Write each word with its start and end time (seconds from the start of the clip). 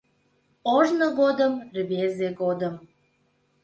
Ожно 0.75 1.07
годым, 1.19 1.53
рвезе 1.75 2.29
годым 2.41 2.75